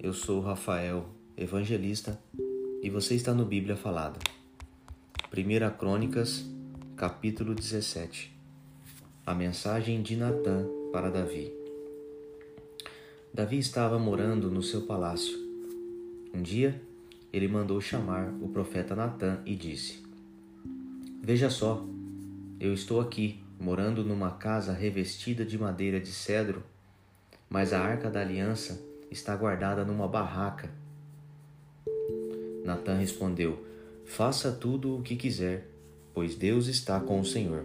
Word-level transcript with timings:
eu 0.00 0.12
sou 0.12 0.40
Rafael, 0.40 1.08
evangelista, 1.36 2.20
e 2.80 2.88
você 2.88 3.16
está 3.16 3.34
no 3.34 3.44
Bíblia 3.44 3.74
Falada. 3.74 4.20
1 5.36 5.76
Crônicas, 5.76 6.46
capítulo 6.96 7.52
17. 7.52 8.32
A 9.26 9.34
mensagem 9.34 10.00
de 10.00 10.14
Natã 10.14 10.64
para 10.92 11.10
Davi. 11.10 11.52
Davi 13.34 13.58
estava 13.58 13.98
morando 13.98 14.48
no 14.52 14.62
seu 14.62 14.82
palácio. 14.82 15.36
Um 16.32 16.42
dia, 16.42 16.80
ele 17.32 17.48
mandou 17.48 17.80
chamar 17.80 18.32
o 18.40 18.48
profeta 18.48 18.94
Natã 18.94 19.42
e 19.44 19.56
disse: 19.56 20.04
Veja 21.20 21.50
só, 21.50 21.84
eu 22.60 22.72
estou 22.72 23.00
aqui, 23.00 23.42
morando 23.58 24.04
numa 24.04 24.30
casa 24.30 24.72
revestida 24.72 25.44
de 25.44 25.58
madeira 25.58 25.98
de 25.98 26.12
cedro, 26.12 26.62
mas 27.50 27.72
a 27.72 27.80
arca 27.80 28.08
da 28.08 28.20
aliança 28.20 28.86
está 29.10 29.34
guardada 29.36 29.84
numa 29.84 30.06
barraca. 30.08 30.70
Natã 32.64 32.96
respondeu: 32.96 33.64
Faça 34.04 34.52
tudo 34.52 34.96
o 34.96 35.02
que 35.02 35.16
quiser, 35.16 35.68
pois 36.14 36.34
Deus 36.34 36.66
está 36.66 37.00
com 37.00 37.20
o 37.20 37.24
Senhor. 37.24 37.64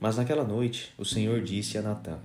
Mas 0.00 0.16
naquela 0.16 0.44
noite 0.44 0.92
o 0.98 1.04
Senhor 1.04 1.42
disse 1.42 1.78
a 1.78 1.82
Natã: 1.82 2.18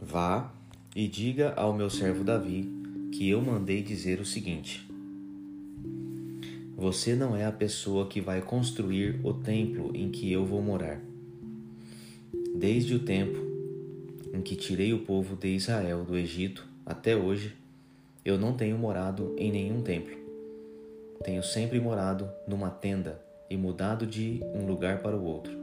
Vá 0.00 0.52
e 0.94 1.08
diga 1.08 1.54
ao 1.54 1.72
meu 1.72 1.88
servo 1.88 2.22
Davi 2.22 2.70
que 3.12 3.28
eu 3.28 3.40
mandei 3.40 3.82
dizer 3.82 4.20
o 4.20 4.26
seguinte: 4.26 4.86
Você 6.76 7.14
não 7.14 7.34
é 7.34 7.46
a 7.46 7.52
pessoa 7.52 8.06
que 8.06 8.20
vai 8.20 8.42
construir 8.42 9.20
o 9.24 9.32
templo 9.32 9.90
em 9.94 10.10
que 10.10 10.30
eu 10.30 10.44
vou 10.44 10.60
morar. 10.60 11.00
Desde 12.54 12.94
o 12.94 12.98
tempo 12.98 13.43
em 14.34 14.42
que 14.42 14.54
tirei 14.54 14.92
o 14.92 15.06
povo 15.06 15.34
de 15.34 15.48
Israel 15.48 16.04
do 16.04 16.18
Egito 16.18 16.66
até 16.84 17.16
hoje, 17.16 17.56
eu 18.22 18.36
não 18.36 18.52
tenho 18.54 18.76
morado 18.76 19.34
em 19.38 19.50
nenhum 19.50 19.80
templo. 19.80 20.14
Tenho 21.22 21.42
sempre 21.42 21.80
morado 21.80 22.28
numa 22.46 22.68
tenda 22.68 23.18
e 23.48 23.56
mudado 23.56 24.06
de 24.06 24.40
um 24.54 24.66
lugar 24.66 25.00
para 25.00 25.16
o 25.16 25.24
outro. 25.24 25.56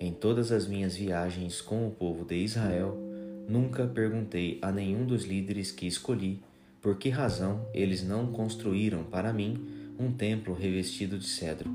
Em 0.00 0.12
todas 0.12 0.50
as 0.50 0.66
minhas 0.66 0.96
viagens 0.96 1.60
com 1.60 1.86
o 1.86 1.90
povo 1.92 2.24
de 2.24 2.34
Israel, 2.34 3.04
Nunca 3.48 3.86
perguntei 3.86 4.58
a 4.62 4.72
nenhum 4.72 5.04
dos 5.04 5.24
líderes 5.24 5.70
que 5.70 5.86
escolhi 5.86 6.40
por 6.80 6.96
que 6.96 7.10
razão 7.10 7.66
eles 7.74 8.02
não 8.02 8.32
construíram 8.32 9.04
para 9.04 9.32
mim 9.32 9.66
um 9.98 10.10
templo 10.10 10.54
revestido 10.54 11.18
de 11.18 11.26
cedro. 11.26 11.70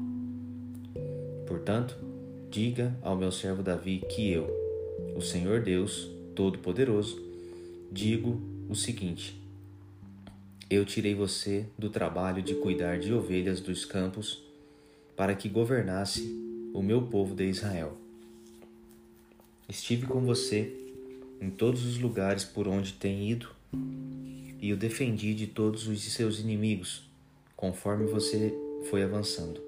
Portanto, 1.46 1.96
diga 2.50 2.96
ao 3.02 3.16
meu 3.16 3.32
servo 3.32 3.62
Davi 3.62 4.04
que 4.10 4.32
eu, 4.32 4.59
o 5.20 5.22
Senhor 5.22 5.60
Deus 5.60 6.10
Todo-Poderoso, 6.34 7.22
digo 7.92 8.42
o 8.70 8.74
seguinte: 8.74 9.38
Eu 10.70 10.86
tirei 10.86 11.14
você 11.14 11.66
do 11.78 11.90
trabalho 11.90 12.42
de 12.42 12.56
cuidar 12.56 12.98
de 12.98 13.14
ovelhas 13.14 13.60
dos 13.60 13.84
campos 13.84 14.42
para 15.18 15.36
que 15.36 15.50
governasse 15.50 16.22
o 16.74 16.82
meu 16.82 17.02
povo 17.02 17.36
de 17.36 17.44
Israel. 17.50 17.98
Estive 19.68 20.08
com 20.08 20.22
você 20.22 20.74
em 21.42 21.50
todos 21.50 21.86
os 21.86 22.00
lugares 22.00 22.46
por 22.46 22.66
onde 22.66 22.94
tem 22.94 23.30
ido, 23.30 23.50
e 24.62 24.72
o 24.72 24.78
defendi 24.78 25.34
de 25.34 25.48
todos 25.48 25.86
os 25.86 26.02
seus 26.02 26.40
inimigos, 26.40 27.04
conforme 27.58 28.06
você 28.06 28.58
foi 28.90 29.04
avançando. 29.04 29.62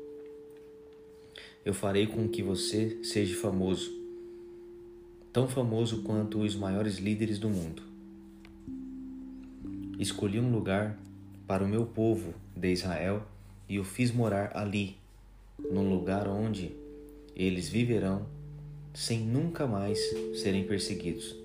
Eu 1.66 1.73
farei 1.73 2.07
com 2.07 2.29
que 2.29 2.41
você 2.41 2.97
seja 3.03 3.35
famoso, 3.35 4.00
tão 5.33 5.47
famoso 5.47 6.01
quanto 6.01 6.39
os 6.39 6.55
maiores 6.55 6.97
líderes 6.97 7.39
do 7.39 7.49
mundo. 7.49 7.81
Escolhi 9.97 10.39
um 10.39 10.51
lugar 10.51 10.97
para 11.47 11.63
o 11.63 11.67
meu 11.67 11.85
povo 11.85 12.33
de 12.56 12.72
Israel 12.72 13.23
e 13.69 13.79
o 13.79 13.83
fiz 13.83 14.11
morar 14.11 14.51
ali, 14.56 14.97
num 15.72 15.89
lugar 15.89 16.28
onde 16.28 16.72
eles 17.35 17.69
viverão 17.69 18.25
sem 18.94 19.19
nunca 19.19 19.66
mais 19.66 20.00
serem 20.35 20.66
perseguidos. 20.66 21.35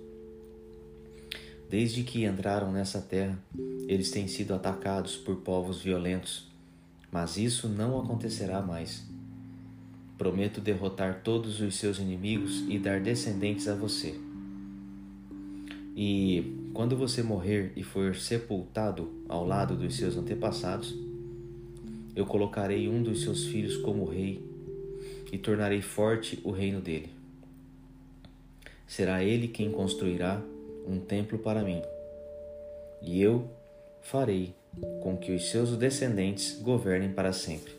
Desde 1.70 2.02
que 2.02 2.24
entraram 2.24 2.72
nessa 2.72 3.00
terra, 3.00 3.38
eles 3.86 4.10
têm 4.10 4.26
sido 4.26 4.54
atacados 4.54 5.16
por 5.16 5.36
povos 5.36 5.80
violentos, 5.80 6.48
mas 7.10 7.36
isso 7.36 7.68
não 7.68 8.00
acontecerá 8.00 8.60
mais. 8.62 9.04
Prometo 10.18 10.60
derrotar 10.60 11.22
todos 11.22 11.60
os 11.60 11.76
seus 11.76 11.98
inimigos 11.98 12.64
e 12.68 12.78
dar 12.78 13.00
descendentes 13.00 13.68
a 13.68 13.74
você. 13.74 14.14
E 15.94 16.70
quando 16.74 16.96
você 16.96 17.22
morrer 17.22 17.72
e 17.76 17.82
for 17.82 18.14
sepultado 18.16 19.10
ao 19.28 19.46
lado 19.46 19.74
dos 19.74 19.96
seus 19.96 20.16
antepassados, 20.16 20.94
eu 22.14 22.24
colocarei 22.24 22.88
um 22.88 23.02
dos 23.02 23.22
seus 23.22 23.46
filhos 23.46 23.76
como 23.76 24.04
rei 24.04 24.42
e 25.32 25.38
tornarei 25.38 25.82
forte 25.82 26.38
o 26.44 26.50
reino 26.50 26.80
dele. 26.80 27.10
Será 28.86 29.22
ele 29.22 29.48
quem 29.48 29.70
construirá 29.70 30.42
um 30.86 31.00
templo 31.00 31.38
para 31.38 31.62
mim, 31.62 31.82
e 33.02 33.20
eu 33.20 33.50
farei 34.02 34.54
com 35.02 35.16
que 35.16 35.32
os 35.32 35.50
seus 35.50 35.76
descendentes 35.76 36.58
governem 36.62 37.12
para 37.12 37.32
sempre. 37.32 37.72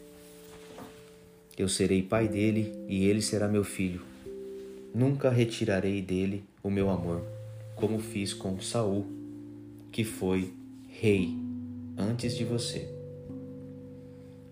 Eu 1.57 1.68
serei 1.68 2.03
pai 2.03 2.28
dele 2.28 2.72
e 2.88 3.07
ele 3.07 3.19
será 3.19 3.47
meu 3.47 3.63
filho. 3.63 4.01
Nunca 4.94 5.31
retirarei 5.31 6.03
dele 6.03 6.44
o 6.62 6.69
meu 6.69 6.88
amor, 6.88 7.23
como 7.75 7.97
fiz 7.97 8.31
com 8.31 8.62
Saul, 8.62 9.07
que 9.91 10.03
foi 10.03 10.53
rei 10.88 11.35
antes 11.97 12.38
de 12.38 12.45
você. 12.45 12.88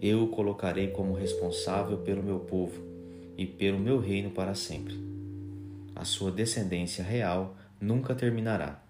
Eu 0.01 0.23
o 0.23 0.29
colocarei 0.29 0.87
como 0.87 1.13
responsável 1.13 1.99
pelo 1.99 2.23
meu 2.23 2.39
povo 2.39 2.81
e 3.37 3.45
pelo 3.45 3.79
meu 3.79 3.99
reino 3.99 4.31
para 4.31 4.55
sempre. 4.55 4.95
A 5.95 6.03
sua 6.05 6.31
descendência 6.31 7.03
real 7.03 7.55
nunca 7.79 8.15
terminará. 8.15 8.81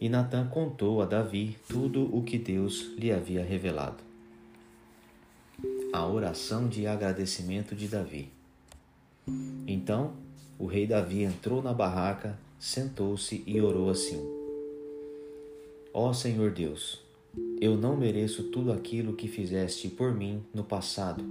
E 0.00 0.08
Natã 0.08 0.46
contou 0.46 1.02
a 1.02 1.04
Davi 1.04 1.58
tudo 1.68 2.08
o 2.16 2.22
que 2.22 2.38
Deus 2.38 2.90
lhe 2.96 3.12
havia 3.12 3.44
revelado. 3.44 4.13
A 5.94 6.04
oração 6.04 6.68
de 6.68 6.88
agradecimento 6.88 7.76
de 7.76 7.86
Davi. 7.86 8.28
Então 9.64 10.14
o 10.58 10.66
rei 10.66 10.88
Davi 10.88 11.22
entrou 11.22 11.62
na 11.62 11.72
barraca, 11.72 12.36
sentou-se 12.58 13.44
e 13.46 13.60
orou 13.60 13.88
assim: 13.88 14.20
Ó 15.92 16.12
Senhor 16.12 16.50
Deus, 16.50 17.00
eu 17.60 17.76
não 17.76 17.96
mereço 17.96 18.50
tudo 18.50 18.72
aquilo 18.72 19.12
que 19.12 19.28
fizeste 19.28 19.88
por 19.88 20.12
mim 20.12 20.42
no 20.52 20.64
passado, 20.64 21.24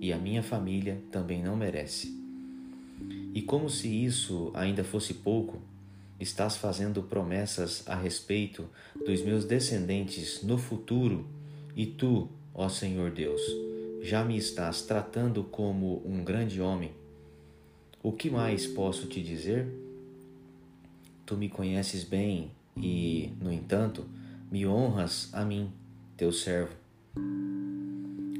e 0.00 0.10
a 0.10 0.16
minha 0.16 0.42
família 0.42 1.02
também 1.12 1.42
não 1.42 1.54
merece. 1.54 2.18
E 3.34 3.42
como 3.42 3.68
se 3.68 3.88
isso 3.88 4.50
ainda 4.54 4.82
fosse 4.82 5.12
pouco, 5.12 5.60
estás 6.18 6.56
fazendo 6.56 7.02
promessas 7.02 7.86
a 7.86 7.94
respeito 7.94 8.64
dos 9.04 9.20
meus 9.20 9.44
descendentes 9.44 10.42
no 10.42 10.56
futuro, 10.56 11.26
e 11.76 11.84
tu, 11.84 12.30
ó 12.54 12.70
Senhor 12.70 13.10
Deus, 13.10 13.67
já 14.00 14.24
me 14.24 14.36
estás 14.36 14.82
tratando 14.82 15.42
como 15.44 16.02
um 16.04 16.22
grande 16.22 16.60
homem. 16.60 16.92
O 18.02 18.12
que 18.12 18.30
mais 18.30 18.66
posso 18.66 19.06
te 19.06 19.22
dizer? 19.22 19.66
Tu 21.26 21.36
me 21.36 21.48
conheces 21.48 22.04
bem 22.04 22.50
e, 22.76 23.32
no 23.40 23.52
entanto, 23.52 24.06
me 24.50 24.66
honras 24.66 25.28
a 25.32 25.44
mim, 25.44 25.70
teu 26.16 26.32
servo. 26.32 26.74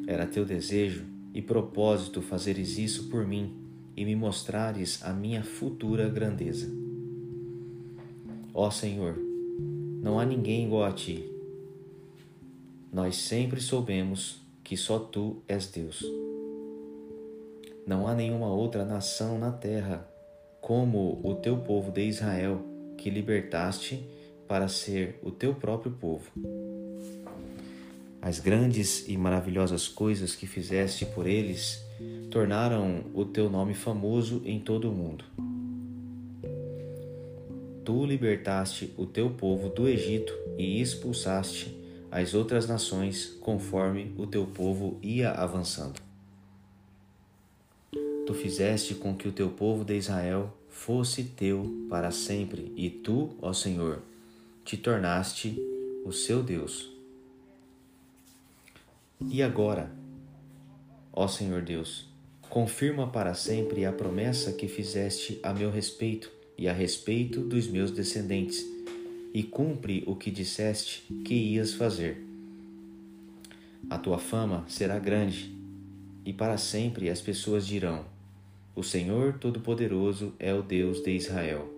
Era 0.07 0.27
teu 0.27 0.45
desejo 0.45 1.05
e 1.35 1.43
propósito 1.43 2.23
fazeres 2.23 2.79
isso 2.79 3.09
por 3.09 3.27
mim 3.27 3.54
e 3.97 4.04
me 4.04 4.15
mostrares 4.15 5.04
a 5.04 5.13
minha 5.13 5.43
futura 5.43 6.09
grandeza. 6.09 6.71
Ó 8.54 8.71
Senhor, 8.71 9.19
não 10.03 10.19
há 10.19 10.25
ninguém 10.25 10.66
igual 10.66 10.84
a 10.84 10.93
ti. 10.93 11.28
Nós 12.93 13.16
sempre 13.16 13.61
soubemos 13.61 14.41
que 14.68 14.76
só 14.76 14.98
tu 14.98 15.42
és 15.48 15.66
Deus. 15.66 16.04
Não 17.86 18.06
há 18.06 18.15
nenhuma 18.15 18.48
outra 18.48 18.84
nação 18.84 19.38
na 19.38 19.50
terra 19.50 20.06
como 20.60 21.18
o 21.24 21.36
teu 21.36 21.56
povo 21.56 21.91
de 21.91 22.03
Israel 22.03 22.60
que 22.98 23.09
libertaste 23.09 24.06
para 24.47 24.68
ser 24.68 25.18
o 25.22 25.30
teu 25.30 25.54
próprio 25.54 25.92
povo. 25.92 26.30
As 28.20 28.41
grandes 28.41 29.09
e 29.09 29.16
maravilhosas 29.16 29.88
coisas 29.88 30.34
que 30.34 30.47
fizeste 30.47 31.06
por 31.06 31.26
eles 31.26 31.82
tornaram 32.30 33.06
o 33.15 33.24
teu 33.24 33.48
nome 33.48 33.72
famoso 33.72 34.42
em 34.44 34.60
todo 34.60 34.91
o 34.91 34.94
mundo. 34.94 35.24
Tu 37.86 38.04
libertaste 38.04 38.92
o 38.98 39.06
teu 39.06 39.30
povo 39.30 39.70
do 39.70 39.88
Egito 39.88 40.34
e 40.59 40.78
expulsaste 40.78 41.78
as 42.10 42.34
outras 42.34 42.66
nações 42.66 43.37
conforme 43.41 44.15
o 44.16 44.27
teu 44.27 44.47
povo 44.47 44.99
ia 45.03 45.31
avançando. 45.31 46.01
Tu 48.27 48.34
fizeste 48.34 48.95
com 48.95 49.16
que 49.16 49.27
o 49.27 49.33
teu 49.33 49.49
povo 49.49 49.84
de 49.84 49.97
Israel 49.97 50.55
fosse 50.69 51.25
teu 51.25 51.87
para 51.89 52.10
sempre, 52.10 52.72
e 52.77 52.91
tu, 52.91 53.37
ó 53.41 53.53
Senhor, 53.53 54.03
te 54.65 54.77
tornaste 54.77 55.59
o 56.05 56.13
seu 56.13 56.43
Deus. 56.43 56.91
E 59.21 59.43
agora, 59.43 59.91
ó 61.13 61.27
Senhor 61.27 61.63
Deus, 61.63 62.07
confirma 62.49 63.09
para 63.09 63.34
sempre 63.34 63.84
a 63.84 63.93
promessa 63.93 64.53
que 64.53 64.69
fizeste 64.69 65.41
a 65.43 65.53
meu 65.53 65.71
respeito 65.71 66.31
e 66.57 66.69
a 66.69 66.72
respeito 66.72 67.41
dos 67.41 67.66
meus 67.66 67.91
descendentes, 67.91 68.65
e 69.39 69.45
cumpre 69.45 70.03
o 70.05 70.17
que 70.17 70.33
disseste 70.33 71.05
que 71.25 71.33
ias 71.33 71.73
fazer. 71.73 72.27
A 73.89 73.97
tua 73.97 74.19
fama 74.19 74.65
será 74.67 74.99
grande, 74.99 75.57
e 76.25 76.33
para 76.33 76.59
sempre 76.59 77.09
as 77.09 77.21
pessoas 77.21 77.65
dirão: 77.65 78.05
O 78.75 78.83
Senhor 78.83 79.35
Todo-Poderoso 79.35 80.33
é 80.41 80.53
o 80.53 80.61
Deus 80.61 81.05
de 81.05 81.13
Israel. 81.13 81.73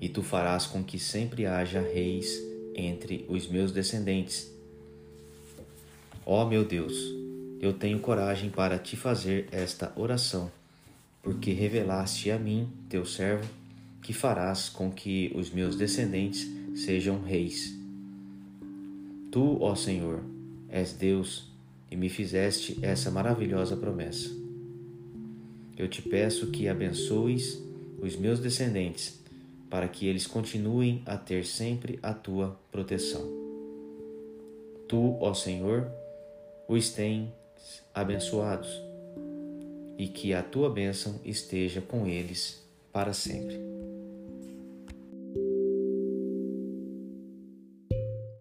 E 0.00 0.08
tu 0.08 0.22
farás 0.22 0.64
com 0.64 0.82
que 0.82 0.98
sempre 0.98 1.44
haja 1.44 1.82
reis 1.82 2.42
entre 2.74 3.26
os 3.28 3.46
meus 3.46 3.70
descendentes. 3.70 4.50
Ó 6.24 6.46
meu 6.46 6.64
Deus, 6.64 6.94
eu 7.60 7.74
tenho 7.74 8.00
coragem 8.00 8.48
para 8.48 8.78
te 8.78 8.96
fazer 8.96 9.46
esta 9.52 9.92
oração, 9.94 10.50
porque 11.22 11.52
revelaste 11.52 12.30
a 12.30 12.38
mim, 12.38 12.66
teu 12.88 13.04
servo, 13.04 13.46
que 14.08 14.14
farás 14.14 14.70
com 14.70 14.90
que 14.90 15.30
os 15.34 15.50
meus 15.50 15.76
descendentes 15.76 16.50
sejam 16.74 17.20
reis. 17.20 17.76
Tu, 19.30 19.58
ó 19.60 19.74
Senhor, 19.74 20.22
és 20.66 20.94
Deus 20.94 21.52
e 21.90 21.94
me 21.94 22.08
fizeste 22.08 22.78
essa 22.80 23.10
maravilhosa 23.10 23.76
promessa. 23.76 24.30
Eu 25.76 25.86
te 25.88 26.00
peço 26.00 26.46
que 26.46 26.68
abençoes 26.68 27.62
os 28.00 28.16
meus 28.16 28.40
descendentes, 28.40 29.22
para 29.68 29.86
que 29.86 30.06
eles 30.06 30.26
continuem 30.26 31.02
a 31.04 31.18
ter 31.18 31.44
sempre 31.44 31.98
a 32.02 32.14
tua 32.14 32.58
proteção. 32.72 33.30
Tu, 34.88 35.18
ó 35.20 35.34
Senhor, 35.34 35.86
os 36.66 36.88
tens 36.88 37.28
abençoados, 37.92 38.70
e 39.98 40.08
que 40.08 40.32
a 40.32 40.42
tua 40.42 40.70
bênção 40.70 41.20
esteja 41.26 41.82
com 41.82 42.06
eles 42.06 42.66
para 42.90 43.12
sempre. 43.12 43.67